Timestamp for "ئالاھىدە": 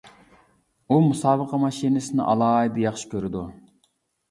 2.33-2.85